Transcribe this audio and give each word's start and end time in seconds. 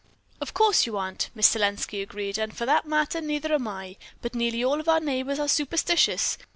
"Of 0.41 0.55
course 0.55 0.87
you 0.87 0.97
aren't," 0.97 1.29
Miss 1.35 1.49
Selenski 1.53 2.01
agreed, 2.01 2.39
"and, 2.39 2.57
for 2.57 2.65
that 2.65 2.87
matter, 2.87 3.21
neither 3.21 3.53
am 3.53 3.67
I. 3.67 3.97
But 4.19 4.33
nearly 4.33 4.63
all 4.63 4.79
of 4.79 4.89
our 4.89 4.99
neighbors 4.99 5.37
are 5.37 5.47
superstitious. 5.47 6.39